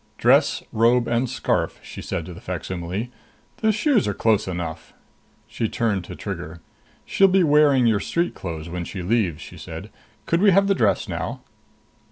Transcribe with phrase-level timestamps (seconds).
[0.17, 3.11] "Dress, robe and scarf," she said to the facsimile.
[3.57, 4.93] "The shoes are close enough."
[5.45, 6.59] She turned to Trigger.
[7.05, 9.91] "She'll be wearing your street clothes when she leaves," she said.
[10.25, 11.41] "Could we have the dress now?"